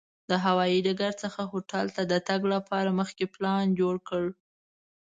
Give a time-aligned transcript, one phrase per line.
[0.29, 4.29] د هوایي ډګر څخه هوټل ته د تګ لپاره مخکې پلان جوړ کړه.